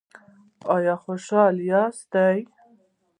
[0.73, 2.13] ایا خوشحاله یاست؟